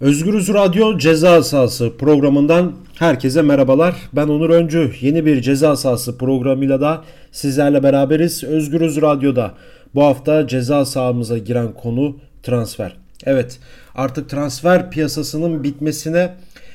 [0.00, 3.94] Özgürüz Radyo Ceza Sahası programından herkese merhabalar.
[4.12, 4.92] Ben Onur Öncü.
[5.00, 8.44] Yeni bir Ceza Sahası programıyla da sizlerle beraberiz.
[8.44, 9.54] Özgürüz Radyo'da
[9.94, 12.96] bu hafta ceza sahamıza giren konu transfer.
[13.26, 13.58] Evet
[13.94, 16.34] artık transfer piyasasının bitmesine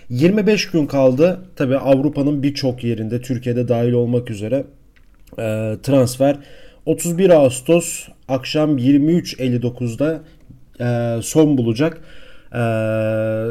[0.10, 1.40] 25 gün kaldı.
[1.56, 4.66] Tabi Avrupa'nın birçok yerinde Türkiye'de dahil olmak üzere
[5.38, 6.38] e, transfer
[6.86, 10.22] 31 Ağustos akşam 23.59'da
[10.80, 12.02] e, son bulacak.
[12.54, 12.58] Ee,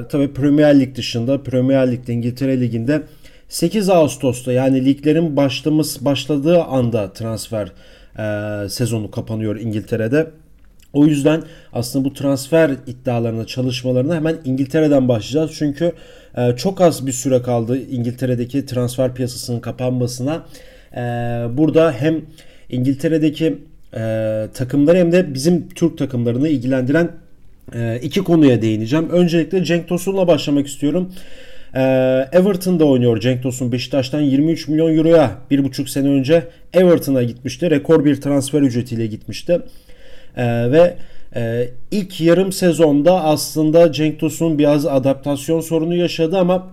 [0.08, 3.02] tabii Premier Lig dışında Premier Lig'de İngiltere Ligi'nde
[3.48, 7.72] 8 Ağustos'ta yani liglerin başlaması başladığı anda transfer
[8.18, 10.30] e, sezonu kapanıyor İngiltere'de.
[10.92, 15.50] O yüzden aslında bu transfer iddialarına çalışmalarına hemen İngiltere'den başlayacağız.
[15.54, 15.92] Çünkü
[16.36, 20.46] e, çok az bir süre kaldı İngiltere'deki transfer piyasasının kapanmasına.
[20.96, 21.00] E,
[21.56, 22.22] burada hem
[22.70, 23.58] İngiltere'deki
[23.96, 27.21] e, takımları hem de bizim Türk takımlarını ilgilendiren
[27.74, 29.10] e, iki konuya değineceğim.
[29.10, 31.12] Öncelikle Cenk Tosun'la başlamak istiyorum.
[31.74, 31.80] E,
[32.32, 33.72] Everton'da oynuyor Cenk Tosun.
[33.72, 37.70] Beşiktaş'tan 23 milyon euroya bir buçuk sene önce Everton'a gitmişti.
[37.70, 39.60] Rekor bir transfer ücretiyle gitmişti.
[40.36, 40.96] E, ve
[41.36, 46.68] e, ilk yarım sezonda aslında Cenk Tosun biraz adaptasyon sorunu yaşadı ama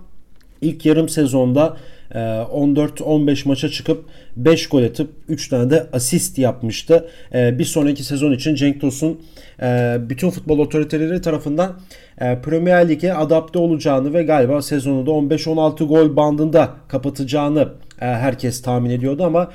[0.60, 1.76] ilk yarım sezonda
[2.14, 4.04] 14-15 ee, maça çıkıp
[4.36, 7.08] 5 gol atıp 3 tane de asist yapmıştı.
[7.34, 9.20] Ee, bir sonraki sezon için Cenk Tosun
[9.62, 11.80] e, bütün futbol otoriteleri tarafından
[12.20, 17.68] e, Premier Lig'e adapte olacağını ve galiba sezonu da 15-16 gol bandında kapatacağını
[18.00, 19.50] e, herkes tahmin ediyordu ama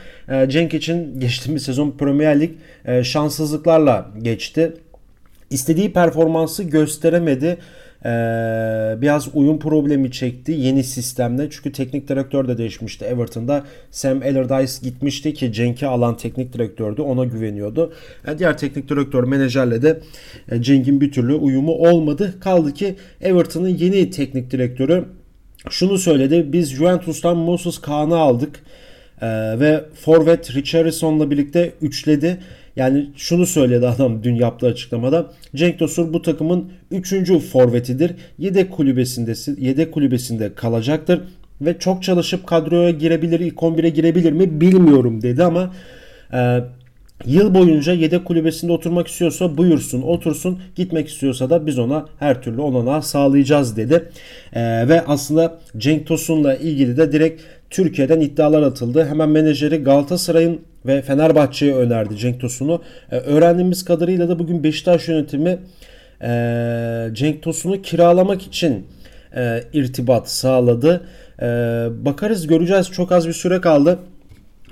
[0.48, 2.52] Cenk için geçtiğimiz sezon Premier Lig
[3.04, 4.74] şanssızlıklarla geçti.
[5.50, 7.58] İstediği performansı gösteremedi.
[8.06, 8.10] Ee,
[9.02, 11.50] biraz uyum problemi çekti yeni sistemle.
[11.50, 13.64] Çünkü teknik direktör de değişmişti Everton'da.
[13.92, 17.02] Sam Allardyce gitmişti ki Cenk'i alan teknik direktördü.
[17.02, 17.94] Ona güveniyordu.
[18.28, 20.00] Yani diğer teknik direktör menajerle de
[20.52, 22.34] e, Cenk'in bir türlü uyumu olmadı.
[22.40, 25.06] Kaldı ki Everton'ın yeni teknik direktörü
[25.70, 26.54] şunu söyledi.
[26.54, 28.60] Biz Juventus'tan Moses Kaan'ı aldık.
[29.22, 32.38] Ee, ve Forvet Richarlison'la birlikte üçledi.
[32.76, 35.32] Yani şunu söyledi adam dün yaptığı açıklamada.
[35.56, 37.32] Cenk Tosun bu takımın 3.
[37.52, 38.16] forvetidir.
[38.38, 41.22] Yedek kulübesinde, yedek kulübesinde kalacaktır
[41.62, 45.74] ve çok çalışıp kadroya girebilir, ilk 11'e girebilir mi bilmiyorum dedi ama
[46.34, 46.60] e,
[47.26, 52.62] yıl boyunca yedek kulübesinde oturmak istiyorsa buyursun otursun gitmek istiyorsa da biz ona her türlü
[52.62, 54.10] olanağı sağlayacağız dedi.
[54.54, 59.06] E, ve aslında Cenk Tosun'la ilgili de direkt Türkiye'den iddialar atıldı.
[59.06, 62.82] Hemen menajeri Galatasaray'ın ve Fenerbahçe'ye önerdi Cenk Tosun'u.
[63.12, 65.60] E, öğrendiğimiz kadarıyla da bugün Beşiktaş yönetimi
[66.22, 68.88] e, Cenk Tosun'u kiralamak için
[69.36, 71.08] e, irtibat sağladı.
[71.42, 71.46] E,
[72.06, 74.00] bakarız göreceğiz çok az bir süre kaldı.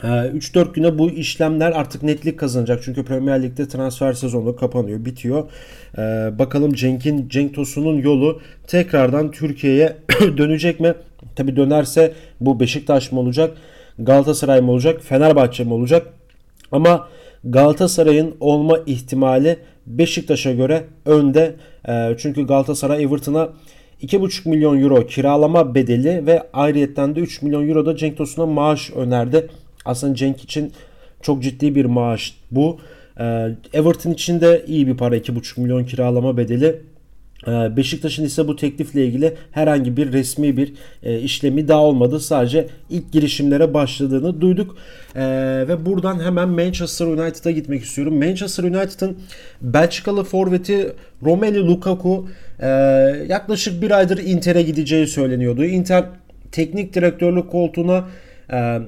[0.04, 2.84] 3-4 e, güne bu işlemler artık netlik kazanacak.
[2.84, 5.50] Çünkü Premier Lig'de transfer sezonu kapanıyor, bitiyor.
[5.98, 6.02] Ee,
[6.40, 9.98] bakalım Cenk'in, Cenk Tosun'un yolu tekrardan Türkiye'ye
[10.38, 10.94] dönecek mi?
[11.36, 13.58] Tabi dönerse bu Beşiktaş mı olacak?
[14.00, 15.02] Galatasaray mı olacak?
[15.04, 16.08] Fenerbahçe mi olacak?
[16.72, 17.08] Ama
[17.44, 21.56] Galatasaray'ın olma ihtimali Beşiktaş'a göre önde.
[21.88, 23.50] E, çünkü Galatasaray Everton'a
[24.02, 28.92] 2,5 milyon euro kiralama bedeli ve ayrıyetten de 3 milyon euro da Cenk Tosun'a maaş
[28.92, 29.48] önerdi.
[29.86, 30.72] Aslında Cenk için
[31.22, 32.78] çok ciddi bir maaş bu.
[33.20, 33.24] E,
[33.74, 36.82] Everton için de iyi bir para 2,5 milyon kiralama bedeli.
[37.48, 40.74] Ee, Beşiktaş'ın ise bu teklifle ilgili herhangi bir resmi bir
[41.04, 42.20] e, işlemi daha olmadı.
[42.20, 44.78] Sadece ilk girişimlere başladığını duyduk.
[45.16, 45.22] Ee,
[45.68, 48.18] ve buradan hemen Manchester United'a gitmek istiyorum.
[48.18, 49.18] Manchester United'ın
[49.62, 50.94] Belçikalı forveti
[51.24, 52.28] Romelu Lukaku
[52.60, 52.68] e,
[53.28, 55.66] yaklaşık bir aydır Inter'e gideceği söyleniyordu.
[55.66, 56.06] Inter
[56.52, 58.06] teknik direktörlük koltuğuna
[58.52, 58.80] e,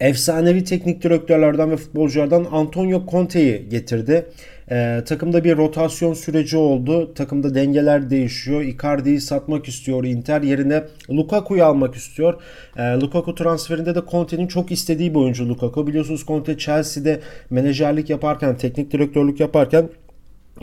[0.00, 4.26] efsanevi teknik direktörlerden ve futbolculardan Antonio Conte'yi getirdi.
[4.70, 7.14] Ee, takımda bir rotasyon süreci oldu.
[7.14, 8.62] Takımda dengeler değişiyor.
[8.62, 10.42] Icardi'yi satmak istiyor Inter.
[10.42, 12.34] Yerine Lukaku'yu almak istiyor.
[12.76, 15.86] Ee, Lukaku transferinde de Conte'nin çok istediği bir oyuncu Lukaku.
[15.86, 17.20] Biliyorsunuz Conte Chelsea'de
[17.50, 19.88] menajerlik yaparken, teknik direktörlük yaparken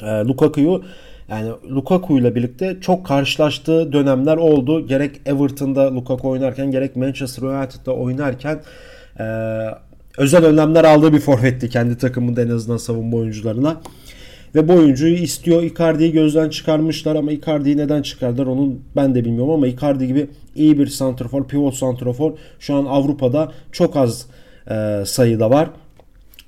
[0.01, 0.83] e, Lukaku'yu
[1.29, 4.87] yani Lukaku ile birlikte çok karşılaştığı dönemler oldu.
[4.87, 8.59] Gerek Everton'da Lukaku oynarken gerek Manchester United'da oynarken
[9.19, 9.23] e,
[10.17, 13.81] özel önlemler aldığı bir forvetti kendi takımında en azından savunma oyuncularına.
[14.55, 15.63] Ve bu oyuncuyu istiyor.
[15.63, 20.79] Icardi'yi gözden çıkarmışlar ama Icardi'yi neden çıkardılar onun ben de bilmiyorum ama Icardi gibi iyi
[20.79, 24.25] bir santrafor, pivot santrafor şu an Avrupa'da çok az
[24.71, 25.69] e, sayıda var.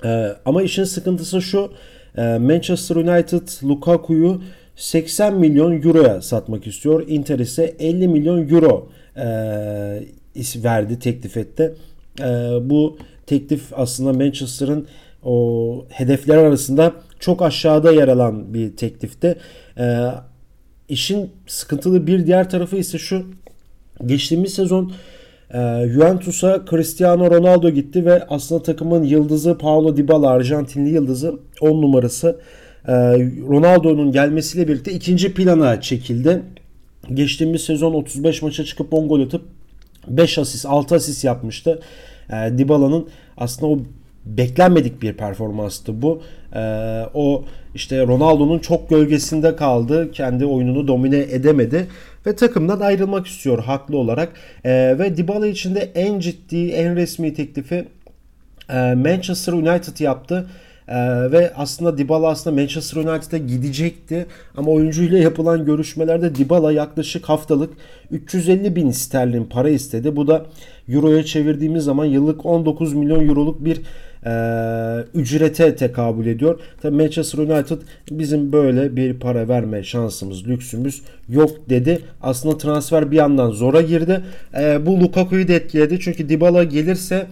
[0.06, 1.72] E, ama işin sıkıntısı şu.
[2.18, 4.42] E, Manchester United Lukaku'yu
[4.76, 7.08] 80 milyon euroya satmak istiyor.
[7.08, 9.26] Inter ise 50 milyon euro e,
[10.64, 11.74] verdi, teklif etti.
[12.20, 12.24] E,
[12.62, 12.98] bu
[13.28, 14.88] teklif aslında Manchester'ın
[15.24, 19.36] o hedefler arasında çok aşağıda yer alan bir teklifti.
[19.78, 20.08] E,
[20.90, 23.26] işin sıkıntılı bir diğer tarafı ise şu.
[24.06, 24.92] Geçtiğimiz sezon
[25.54, 32.40] e, Juventus'a Cristiano Ronaldo gitti ve aslında takımın yıldızı Paulo Dybala Arjantinli yıldızı 10 numarası
[32.88, 32.94] e,
[33.50, 36.42] Ronaldo'nun gelmesiyle birlikte ikinci plana çekildi.
[37.14, 39.42] Geçtiğimiz sezon 35 maça çıkıp 10 gol atıp
[40.08, 41.80] 5 asist 6 asist yapmıştı.
[42.30, 43.80] E, Dybala'nın aslında o
[44.26, 46.22] beklenmedik bir performanstı bu.
[46.56, 46.60] E,
[47.14, 47.44] o
[47.76, 50.12] işte Ronaldo'nun çok gölgesinde kaldı.
[50.12, 51.88] Kendi oyununu domine edemedi
[52.26, 54.34] ve takımdan ayrılmak istiyor haklı olarak.
[54.64, 57.86] E, ve Dybala için de en ciddi, en resmi teklifi
[58.70, 60.48] e, Manchester United yaptı.
[60.88, 64.26] Ee, ve aslında Dybala aslında Manchester United'a gidecekti
[64.58, 67.74] ama oyuncuyla yapılan görüşmelerde Dybala yaklaşık haftalık
[68.12, 70.16] 350 bin sterlin para istedi.
[70.16, 70.46] Bu da
[70.90, 73.82] Euro'ya çevirdiğimiz zaman yıllık 19 milyon Euroluk bir
[74.26, 74.32] e,
[75.14, 76.60] ücrete tekabül ediyor.
[76.82, 77.78] Tabii Manchester United
[78.12, 82.00] bizim böyle bir para verme şansımız, lüksümüz yok dedi.
[82.22, 84.22] Aslında transfer bir yandan zora girdi.
[84.60, 86.00] E, bu Lukaku'yu da etkiledi.
[86.00, 87.28] Çünkü Dybala gelirse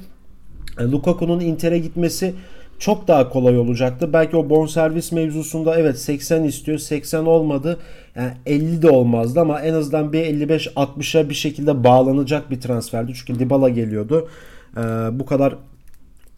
[0.80, 2.34] e, Lukaku'nun Inter'e gitmesi
[2.82, 4.14] çok daha kolay olacaktı.
[4.14, 6.78] Belki o bonservis mevzusunda evet 80 istiyor.
[6.78, 7.80] 80 olmadı.
[8.16, 13.14] Yani 50 de olmazdı ama en azından bir 55-60'a bir şekilde bağlanacak bir transferdi.
[13.14, 14.30] Çünkü Dybala geliyordu.
[14.78, 14.82] Ee,
[15.12, 15.56] bu kadar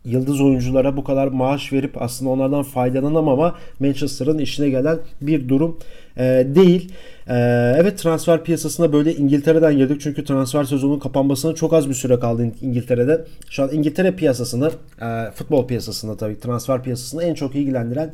[0.05, 5.77] yıldız oyunculara bu kadar maaş verip aslında onlardan faydalanamama Manchester'ın işine gelen bir durum
[6.17, 6.23] e,
[6.55, 6.91] değil.
[7.27, 7.35] E,
[7.77, 12.51] evet transfer piyasasına böyle İngiltere'den girdik çünkü transfer sezonunun kapanmasına çok az bir süre kaldı
[12.61, 13.25] İngiltere'de.
[13.49, 14.71] Şu an İngiltere piyasasını,
[15.01, 18.13] e, futbol piyasasında tabii transfer piyasasını en çok ilgilendiren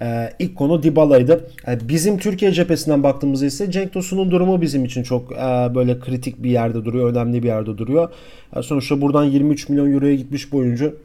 [0.00, 1.50] ee, ilk konu Dybala'ydı.
[1.68, 6.42] Ee, bizim Türkiye cephesinden baktığımızda ise Cenk Tosun'un durumu bizim için çok e, böyle kritik
[6.42, 8.08] bir yerde duruyor, önemli bir yerde duruyor.
[8.56, 10.96] E, sonuçta buradan 23 milyon euroya gitmiş bu oyuncu.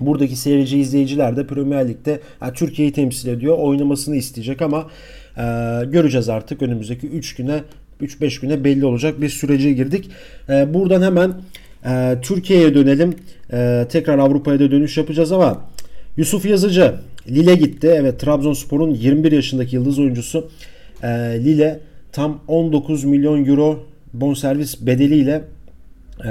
[0.00, 3.58] Buradaki seyirci izleyiciler de Premier Lig'de yani Türkiye'yi temsil ediyor.
[3.58, 4.90] Oynamasını isteyecek ama
[5.36, 5.42] e,
[5.84, 7.60] göreceğiz artık önümüzdeki 3 güne
[8.02, 10.10] 3-5 güne belli olacak bir sürece girdik.
[10.48, 11.34] E, buradan hemen
[11.86, 13.14] e, Türkiye'ye dönelim.
[13.52, 15.64] E, tekrar Avrupa'ya da dönüş yapacağız ama
[16.16, 16.94] Yusuf Yazıcı
[17.28, 17.94] Lille gitti.
[17.94, 20.50] Evet Trabzonspor'un 21 yaşındaki yıldız oyuncusu
[21.02, 21.08] e,
[21.44, 21.80] Lille
[22.12, 25.44] tam 19 milyon euro bonservis bedeliyle
[26.24, 26.28] e,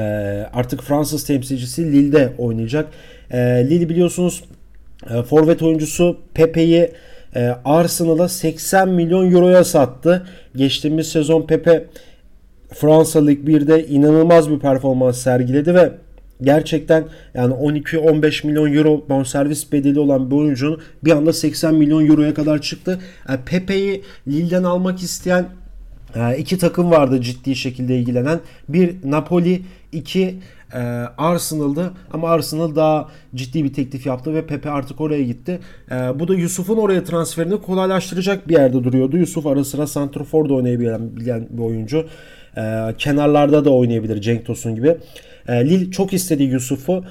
[0.53, 2.89] artık Fransız temsilcisi Lille'de oynayacak.
[3.33, 3.37] E,
[3.69, 4.43] Lille biliyorsunuz
[5.09, 6.91] e, forvet oyuncusu Pepe'yi
[7.35, 10.27] e, Arsenal'a 80 milyon euroya sattı.
[10.55, 11.85] Geçtiğimiz sezon Pepe
[12.73, 15.91] Fransa Lig 1'de inanılmaz bir performans sergiledi ve
[16.41, 17.03] gerçekten
[17.33, 22.61] yani 12-15 milyon euro bonservis bedeli olan bir oyuncunun bir anda 80 milyon euroya kadar
[22.61, 22.99] çıktı.
[23.29, 25.45] Yani Pepe'yi Lille'den almak isteyen
[26.15, 28.39] e, iki takım vardı ciddi şekilde ilgilenen.
[28.69, 30.35] Bir Napoli, iki
[30.73, 30.79] e,
[31.17, 35.59] Arsenal'dı ama Arsenal daha ciddi bir teklif yaptı ve Pepe artık oraya gitti.
[35.91, 39.17] E, bu da Yusuf'un oraya transferini kolaylaştıracak bir yerde duruyordu.
[39.17, 41.09] Yusuf ara sıra Santrofor'da oynayabilen
[41.49, 42.05] bir oyuncu.
[42.97, 44.97] Kenarlarda da oynayabilir Cenk Tosun gibi.
[45.47, 47.03] E, Lille çok istedi Yusuf'u.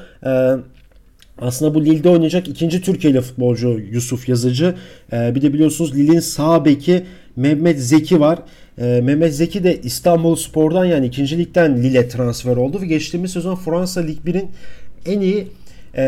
[1.38, 4.74] Aslında bu Lille'de oynayacak ikinci Türkiye'li futbolcu Yusuf Yazıcı.
[5.12, 7.04] E, bir de biliyorsunuz Lille'in sağ beki
[7.36, 8.38] Mehmet Zeki var.
[8.78, 13.54] E, Mehmet Zeki de İstanbul Spor'dan yani ikinci ligden Lille transfer oldu ve geçtiğimiz sezon
[13.54, 14.50] Fransa Lig 1'in
[15.06, 15.48] en iyi
[15.96, 16.02] e,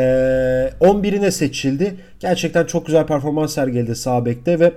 [0.81, 1.95] 11'ine seçildi.
[2.21, 4.73] Gerçekten çok güzel performans sergiledi sağ bekte ve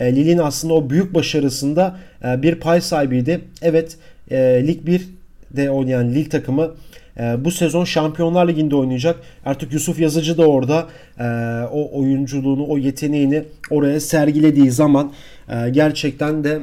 [0.00, 3.40] e, Lille'in aslında o büyük başarısında e, bir pay sahibiydi.
[3.62, 3.96] Evet
[4.30, 6.74] e, Lig 1'de oynayan Lille takımı
[7.18, 9.20] e, bu sezon Şampiyonlar Ligi'nde oynayacak.
[9.44, 10.86] Artık Yusuf Yazıcı da orada
[11.18, 11.24] e,
[11.72, 15.12] o oyunculuğunu, o yeteneğini oraya sergilediği zaman
[15.48, 16.60] e, gerçekten de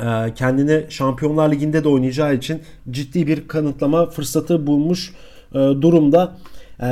[0.00, 5.12] e, kendini Şampiyonlar Ligi'nde de oynayacağı için ciddi bir kanıtlama fırsatı bulmuş
[5.52, 6.36] e, durumda.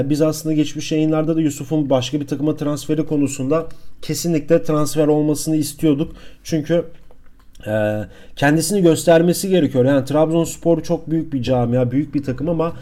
[0.04, 3.66] Biz aslında geçmiş yayınlarda da Yusuf'un başka bir takıma transferi konusunda
[4.02, 6.12] kesinlikle transfer olmasını istiyorduk.
[6.44, 6.84] Çünkü
[8.36, 9.84] kendisini göstermesi gerekiyor.
[9.84, 12.72] Yani Trabzonspor çok büyük bir camia, büyük bir takım ama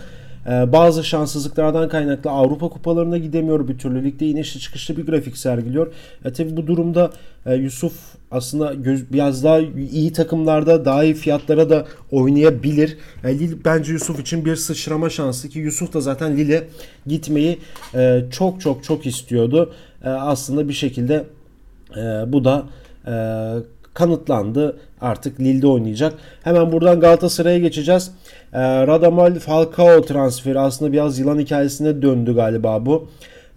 [0.47, 4.05] e, bazı şanssızlıklardan kaynaklı Avrupa kupalarına gidemiyor bir türlü.
[4.05, 5.93] Ligde inişli çıkışlı bir grafik sergiliyor.
[6.25, 7.11] E, tabi bu durumda
[7.47, 7.93] e, Yusuf
[8.31, 9.59] aslında biraz daha
[9.93, 12.97] iyi takımlarda daha iyi fiyatlara da oynayabilir.
[13.25, 16.69] E, Lille bence Yusuf için bir sıçrama şansı ki Yusuf da zaten Lille
[17.07, 17.59] gitmeyi
[18.31, 19.73] çok çok çok istiyordu.
[20.05, 21.25] Aslında bir şekilde
[22.27, 22.65] bu da
[23.95, 24.79] kanıtlandı.
[25.01, 26.15] Artık Lille'de oynayacak.
[26.45, 28.11] Hemen buradan Galatasaray'a geçeceğiz.
[28.53, 33.09] E, Radamel Falcao transferi aslında biraz yılan hikayesine döndü galiba bu.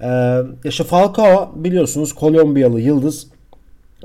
[0.02, 3.28] E, işte Falcao biliyorsunuz Kolombiyalı yıldız.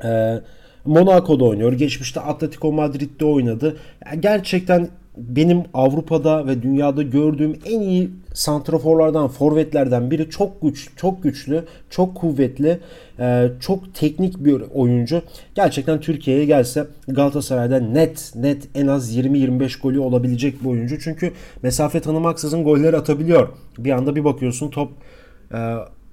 [0.03, 0.41] E,
[0.85, 1.73] Monaco'da oynuyor.
[1.73, 3.77] Geçmişte Atletico Madrid'de oynadı.
[4.05, 4.87] Yani gerçekten
[5.29, 10.29] benim Avrupa'da ve dünyada gördüğüm en iyi santraforlardan, forvetlerden biri.
[10.29, 12.79] Çok güç, çok güçlü, çok kuvvetli,
[13.19, 15.21] e, çok teknik bir oyuncu.
[15.55, 20.99] Gerçekten Türkiye'ye gelse Galatasaray'da net net en az 20-25 golü olabilecek bir oyuncu.
[20.99, 21.31] Çünkü
[21.63, 23.49] mesafe tanımaksızın goller atabiliyor.
[23.77, 24.91] Bir anda bir bakıyorsun top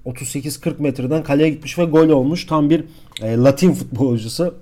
[0.05, 2.45] 38-40 e, metreden kaleye gitmiş ve gol olmuş.
[2.45, 2.83] Tam bir
[3.21, 4.55] e, Latin futbolcusu.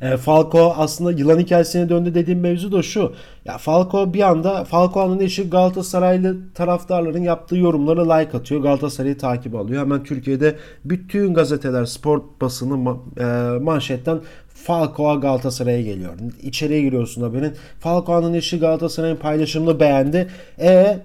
[0.00, 3.12] E, Falco aslında yılan hikayesine döndü dediğim mevzu da şu.
[3.44, 8.62] Ya Falco bir anda Falco'nun eşi Galatasaraylı taraftarların yaptığı yorumlara like atıyor.
[8.62, 9.82] Galatasaray'ı takip alıyor.
[9.82, 13.24] Hemen Türkiye'de bütün gazeteler, spor basını e,
[13.58, 16.12] manşetten Falcao Galatasaray'a geliyor.
[16.42, 17.52] İçeriye giriyorsun haberin.
[17.80, 20.28] Falcao'nun eşi Galatasaray'ın paylaşımını beğendi.
[20.60, 20.98] E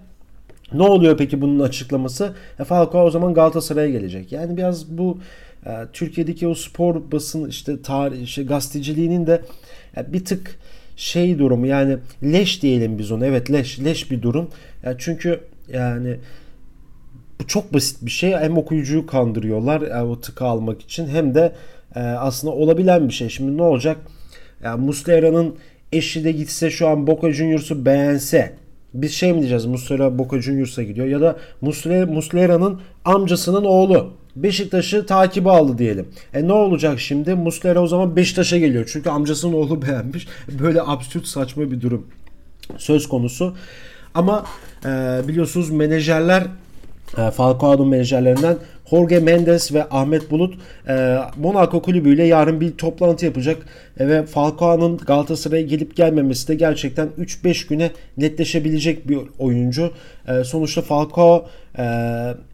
[0.74, 2.34] ne oluyor peki bunun açıklaması?
[2.60, 4.32] E Falcao o zaman Galatasaray'a gelecek.
[4.32, 5.18] Yani biraz bu
[5.94, 9.42] Türkiye'deki o spor basın işte tarih işte gazeteciliğinin de
[9.98, 10.60] e, bir tık
[10.96, 13.26] şey durumu yani leş diyelim biz onu.
[13.26, 14.50] Evet leş leş bir durum.
[14.84, 15.40] Ya e, çünkü
[15.74, 16.18] yani
[17.40, 18.32] bu çok basit bir şey.
[18.32, 21.52] Hem okuyucuyu kandırıyorlar yani o tıkı almak için hem de
[21.96, 23.30] e, aslında olabilen bir şey.
[23.30, 23.98] Şimdi ne olacak?
[24.64, 25.56] Yani Muslera'nın
[25.92, 28.54] eşi de gitse şu an Boca Juniors'u beğense
[29.02, 35.06] biz şey mi diyeceğiz Muslera Boca Juniors'a gidiyor ya da Muslera, Muslera'nın amcasının oğlu Beşiktaş'ı
[35.06, 36.08] takibi aldı diyelim.
[36.34, 37.36] E ne olacak şimdi?
[37.36, 38.90] Muslera o zaman Beşiktaş'a geliyor.
[38.94, 40.28] Çünkü amcasının oğlu beğenmiş.
[40.60, 42.08] Böyle absürt saçma bir durum
[42.78, 43.56] söz konusu.
[44.14, 44.46] Ama
[44.86, 46.44] e, biliyorsunuz menajerler
[47.18, 48.58] e, Falcao'nun menajerlerinden
[48.90, 50.54] Jorge Mendes ve Ahmet Bulut
[50.88, 53.58] e, Monaco kulübüyle yarın bir toplantı yapacak
[54.00, 59.92] e, ve Falcao'nun Galatasaray'a gelip gelmemesi de gerçekten 3-5 güne netleşebilecek bir oyuncu.
[60.28, 61.46] E, sonuçta Falcao
[61.78, 61.84] e,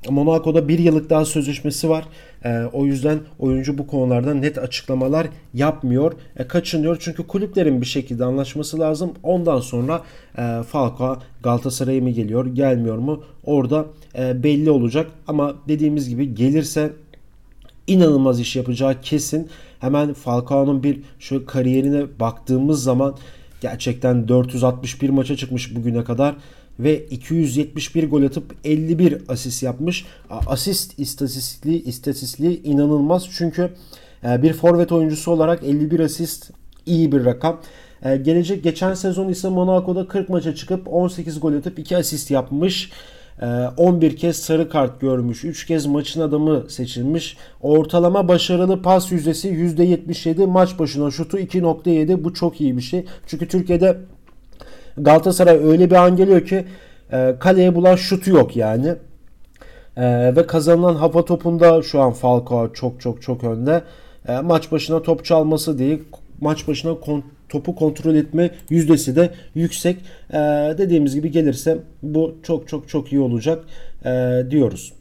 [0.09, 2.05] Monaco'da bir yıllık daha sözleşmesi var.
[2.45, 6.13] E, o yüzden oyuncu bu konularda net açıklamalar yapmıyor.
[6.37, 9.13] E, kaçınıyor çünkü kulüplerin bir şekilde anlaşması lazım.
[9.23, 10.01] Ondan sonra
[10.37, 13.85] e, Falcao Galatasaray'a mı geliyor gelmiyor mu orada
[14.19, 15.07] e, belli olacak.
[15.27, 16.93] Ama dediğimiz gibi gelirse
[17.87, 19.49] inanılmaz iş yapacağı kesin.
[19.79, 23.15] Hemen Falcao'nun bir şu kariyerine baktığımız zaman
[23.61, 26.35] gerçekten 461 maça çıkmış bugüne kadar
[26.79, 30.05] ve 271 gol atıp 51 asist yapmış.
[30.29, 33.69] Asist istatistikli istatistikli inanılmaz çünkü
[34.23, 36.51] e, bir forvet oyuncusu olarak 51 asist
[36.85, 37.61] iyi bir rakam.
[38.03, 42.91] E, gelecek geçen sezon ise Monaco'da 40 maça çıkıp 18 gol atıp 2 asist yapmış.
[43.77, 45.43] 11 ee, kez sarı kart görmüş.
[45.43, 47.37] 3 kez maçın adamı seçilmiş.
[47.61, 50.45] Ortalama başarılı pas yüzdesi %77.
[50.45, 52.23] Maç başına şutu 2.7.
[52.23, 53.05] Bu çok iyi bir şey.
[53.27, 53.97] Çünkü Türkiye'de
[54.97, 56.65] Galatasaray öyle bir an geliyor ki
[57.11, 58.95] e, kaleye bulan şutu yok yani.
[59.97, 63.83] E, ve kazanılan hava topunda şu an Falcao çok çok çok önde.
[64.27, 66.03] E, maç başına top çalması değil.
[66.41, 69.97] Maç başına kon- topu kontrol etme yüzdesi de yüksek.
[70.33, 70.37] Ee,
[70.77, 73.63] dediğimiz gibi gelirse bu çok çok çok iyi olacak
[74.05, 74.93] ee, diyoruz.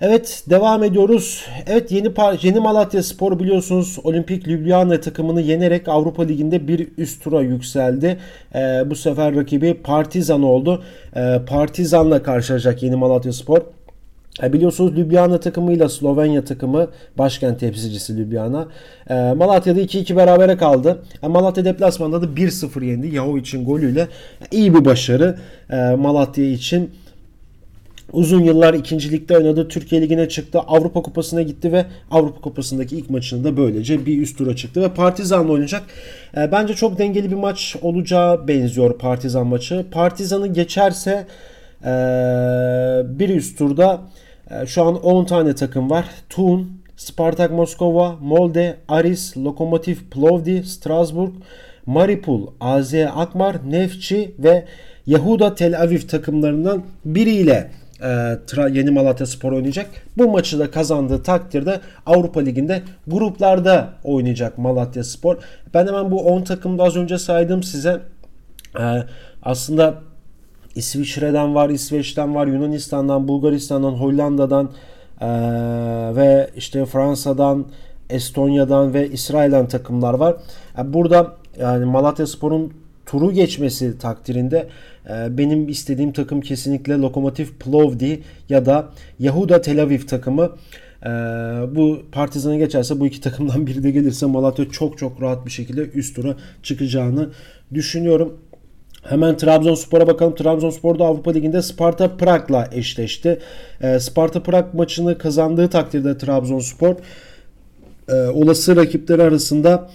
[0.00, 1.44] Evet devam ediyoruz.
[1.66, 2.12] Evet yeni
[2.42, 8.18] yeni Malatya Spor biliyorsunuz Olimpik Ljubljana takımını yenerek Avrupa Ligi'nde bir üst tura yükseldi.
[8.54, 10.82] Ee, bu sefer rakibi Partizan oldu.
[11.16, 13.60] Ee, Partizan'la karşılaşacak yeni Malatya Spor.
[14.42, 18.68] E biliyorsunuz Ljubljana takımıyla Slovenya takımı başkent temsilcisi Ljubljana.
[19.10, 21.02] E, Malatya'da 2-2 berabere kaldı.
[21.22, 23.14] E, Malatya deplasmanda da 1-0 yendi.
[23.14, 24.00] Yaho için golüyle.
[24.00, 25.38] E, iyi bir başarı
[25.98, 26.90] Malatya için.
[28.12, 29.68] Uzun yıllar ikincilikte oynadı.
[29.68, 30.58] Türkiye Ligi'ne çıktı.
[30.58, 34.88] Avrupa Kupası'na gitti ve Avrupa Kupası'ndaki ilk maçını da böylece bir üst tura çıktı ve
[34.88, 35.82] Partizan'la oynayacak.
[36.36, 39.86] E, bence çok dengeli bir maç olacağı benziyor Partizan maçı.
[39.90, 41.26] Partizan'ı geçerse
[41.84, 41.92] e,
[43.18, 44.00] bir üst turda
[44.66, 46.04] şu an 10 tane takım var.
[46.28, 51.32] Thun, Spartak Moskova, Molde, Aris, Lokomotiv Plovdiv, Strasbourg,
[51.86, 54.64] Maripol, AZ Akmar, Nefçi ve
[55.06, 57.70] Yahuda Tel Aviv takımlarından biriyle
[58.02, 58.36] e,
[58.72, 59.90] Yeni Malatya Spor oynayacak.
[60.16, 65.36] Bu maçı da kazandığı takdirde Avrupa Ligi'nde gruplarda oynayacak Malatya Spor.
[65.74, 68.00] Ben hemen bu 10 takımda az önce saydım size.
[68.78, 68.84] E,
[69.42, 69.94] aslında
[70.74, 74.70] İsviçre'den var, İsveç'ten var, Yunanistan'dan, Bulgaristan'dan, Hollanda'dan
[75.20, 75.26] ee,
[76.16, 77.66] ve işte Fransa'dan,
[78.10, 80.36] Estonya'dan ve İsrail'den takımlar var.
[80.78, 82.72] Yani burada yani Malatya Spor'un
[83.06, 84.68] turu geçmesi takdirinde
[85.10, 90.50] e, benim istediğim takım kesinlikle Lokomotiv Plovdiv ya da Yahuda Tel Aviv takımı.
[91.02, 91.08] E,
[91.76, 95.80] bu Partizan'a geçerse bu iki takımdan biri de gelirse Malatya çok çok rahat bir şekilde
[95.80, 97.28] üst tura çıkacağını
[97.74, 98.38] düşünüyorum.
[99.02, 100.34] Hemen Trabzonspor'a bakalım.
[100.34, 103.38] Trabzonspor da Avrupa Ligi'nde Sparta Prag'la eşleşti.
[103.82, 106.96] E, Sparta Prag maçını kazandığı takdirde Trabzonspor
[108.08, 109.88] e, olası rakipleri arasında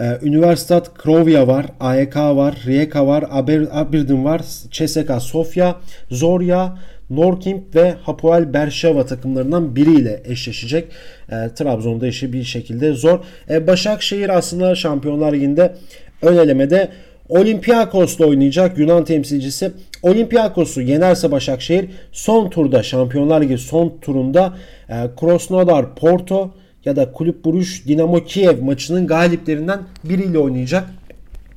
[0.00, 5.76] Ee, Üniversitat Krovya var, AEK var, Rijeka var, Aber, Aberdeen var, CSKA Sofya,
[6.10, 6.78] Zorya,
[7.10, 10.92] Norkimp ve Hapoel Berşeva takımlarından biriyle eşleşecek.
[11.28, 13.18] E, Trabzon'da işi bir şekilde zor.
[13.50, 15.74] E, Başakşehir aslında Şampiyonlar Ligi'nde
[16.22, 16.88] ön elemede
[17.28, 19.72] Olympiakos'la oynayacak Yunan temsilcisi.
[20.02, 24.54] Olympiakos'u yenerse Başakşehir son turda Şampiyonlar Ligi son turunda
[24.88, 26.54] e, Krasnodar Porto
[26.84, 30.84] ya da Kulüp Buruş Dinamo Kiev maçının galiplerinden biriyle oynayacak.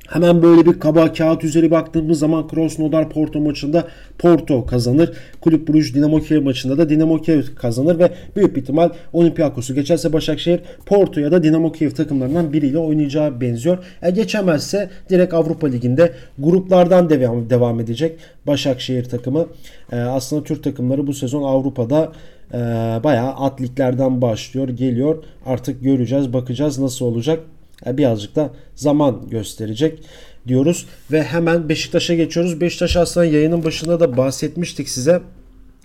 [0.08, 3.84] Hemen böyle bir kaba kağıt üzeri baktığımız zaman Krasnodar Porto maçında
[4.18, 5.12] Porto kazanır.
[5.40, 10.12] Kulüp Bruges Dinamo Kiev maçında da Dinamo Kiev kazanır ve büyük bir ihtimal Olympiakos'u geçerse
[10.12, 13.78] Başakşehir Porto ya da Dinamo Kiev takımlarından biriyle oynayacağı benziyor.
[14.02, 19.46] E geçemezse direkt Avrupa Ligi'nde gruplardan devam, devam edecek Başakşehir takımı.
[19.92, 22.12] E, aslında Türk takımları bu sezon Avrupa'da
[22.52, 22.58] e,
[23.04, 25.24] bayağı atliklerden başlıyor, geliyor.
[25.46, 27.40] Artık göreceğiz, bakacağız nasıl olacak
[27.86, 30.02] birazcık da zaman gösterecek
[30.48, 30.86] diyoruz.
[31.12, 32.60] Ve hemen Beşiktaş'a geçiyoruz.
[32.60, 35.22] Beşiktaş aslında yayının başında da bahsetmiştik size.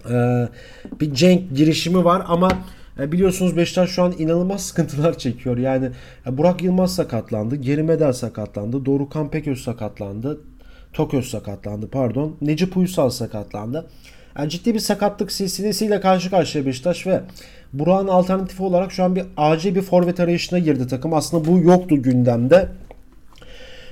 [0.09, 0.47] Ee,
[1.01, 2.51] bir Cenk girişimi var ama
[2.99, 5.57] e, biliyorsunuz Beşiktaş şu an inanılmaz sıkıntılar çekiyor.
[5.57, 5.89] Yani
[6.27, 7.55] e, Burak Yılmaz sakatlandı.
[7.55, 8.85] Geri Medel sakatlandı.
[8.85, 10.41] Dorukan Peköz sakatlandı.
[10.93, 12.35] Toköz sakatlandı pardon.
[12.41, 13.85] Necip Uysal sakatlandı.
[14.37, 17.21] Yani ciddi bir sakatlık silsilesiyle karşı karşıya Beşiktaş ve
[17.73, 21.13] Burak'ın alternatifi olarak şu an bir acil bir forvet arayışına girdi takım.
[21.13, 22.67] Aslında bu yoktu gündemde.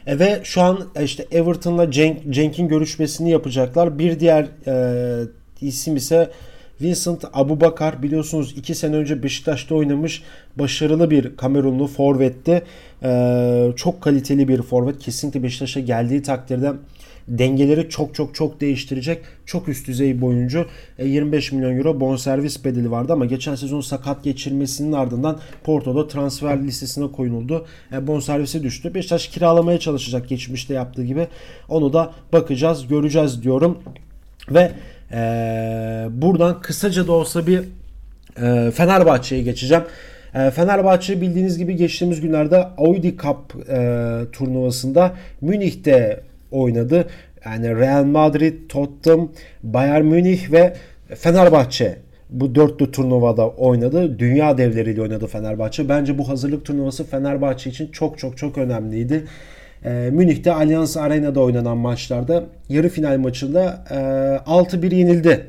[0.08, 4.00] E ve şu an e, işte Everton'la Cenk, Cenk'in görüşmesini yapacaklar.
[4.00, 5.24] Bir diğer e,
[5.62, 6.32] isim ise
[6.82, 10.24] Vincent Abubakar biliyorsunuz 2 sene önce Beşiktaş'ta oynamış
[10.56, 12.64] başarılı bir Kamerunlu forvetti.
[13.04, 15.00] Ee, çok kaliteli bir forvet.
[15.00, 16.72] Kesinlikle Beşiktaş'a geldiği takdirde
[17.38, 20.66] dengeleri çok çok çok değiştirecek çok üst düzey bir oyuncu.
[21.00, 26.64] E, 25 milyon euro bonservis bedeli vardı ama geçen sezon sakat geçirmesinin ardından Porto'da transfer
[26.64, 27.66] listesine koyuldu.
[27.94, 28.94] E, bonservisi düştü.
[28.94, 31.28] Beşiktaş kiralamaya çalışacak geçmişte yaptığı gibi.
[31.70, 33.78] Onu da bakacağız, göreceğiz diyorum.
[34.50, 34.72] Ve
[35.12, 35.18] e,
[36.12, 37.60] buradan kısaca da olsa bir
[38.42, 39.84] e, Fenerbahçe'ye geçeceğim.
[40.36, 47.08] E, Fenerbahçe bildiğiniz gibi geçtiğimiz günlerde Audi Cup e, turnuvasında Münih'te oynadı.
[47.46, 49.32] Yani Real Madrid, Tottenham,
[49.64, 50.74] Bayern Münih ve
[51.16, 51.98] Fenerbahçe
[52.30, 54.20] bu dörtlü turnuvada oynadı.
[54.20, 55.90] Dünya devleriyle oynadı Fenerbahçe.
[55.90, 59.26] Bence bu hazırlık turnuvası Fenerbahçe için çok çok çok önemliydi.
[59.86, 63.96] E, Münih'te Allianz Arena'da oynanan maçlarda yarı final maçında e,
[64.52, 65.48] 6-1 yenildi.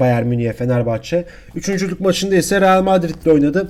[0.00, 1.24] Bayern Münih'e Fenerbahçe.
[1.54, 3.68] Üçüncülük maçında ise Real Madrid'de oynadı.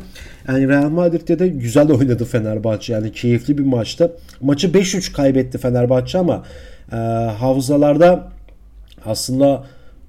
[0.49, 2.93] Yani Real Madrid'de de güzel oynadı Fenerbahçe.
[2.93, 4.13] Yani keyifli bir maçtı.
[4.41, 6.45] Maçı 5-3 kaybetti Fenerbahçe ama
[6.93, 6.97] e,
[7.39, 8.29] havzalarda
[9.05, 9.65] aslında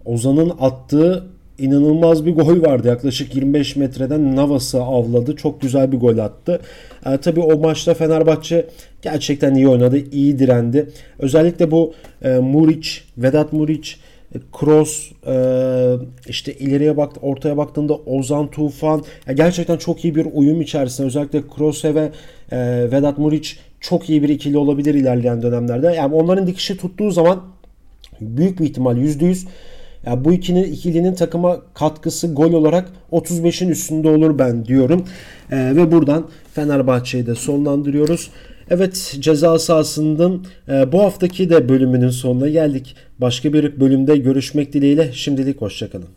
[0.06, 1.23] Ozan'ın attığı
[1.58, 2.88] inanılmaz bir gol vardı.
[2.88, 5.36] Yaklaşık 25 metreden Navas'ı avladı.
[5.36, 6.62] Çok güzel bir gol attı.
[7.06, 8.67] E, tabii o maçta Fenerbahçe
[9.01, 9.97] gerçekten iyi oynadı.
[10.12, 10.89] iyi direndi.
[11.19, 13.99] Özellikle bu e, Muriç, Vedat Muriç
[14.53, 15.35] Kroos e,
[16.27, 21.95] işte ileriye bak ortaya baktığında Ozan Tufan gerçekten çok iyi bir uyum içerisinde özellikle Kroos'e
[21.95, 22.11] ve
[22.51, 22.57] e,
[22.91, 25.87] Vedat Muriç çok iyi bir ikili olabilir ilerleyen dönemlerde.
[25.87, 27.43] Yani onların dikişi tuttuğu zaman
[28.21, 29.47] büyük bir ihtimal %100
[30.05, 35.05] ya bu ikinin ikilinin takıma katkısı gol olarak 35'in üstünde olur ben diyorum.
[35.51, 38.31] E, ve buradan Fenerbahçe'yi de sonlandırıyoruz.
[38.69, 42.95] Evet ceza sahasının e, bu haftaki de bölümünün sonuna geldik.
[43.19, 46.16] Başka bir bölümde görüşmek dileğiyle şimdilik hoşçakalın.